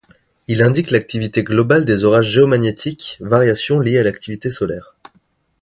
[0.47, 4.95] Il indique l’activité globale des orages géomagnétiques, variations liées à l’activité solaire.